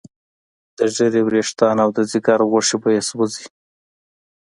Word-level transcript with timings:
د 0.77 0.79
ږیرې 0.95 1.21
ویښتان 1.23 1.77
او 1.83 1.89
د 1.97 1.99
ځیګر 2.11 2.39
غوښې 2.49 2.77
به 2.81 2.89
یې 2.95 3.01
سوځي. 3.09 3.45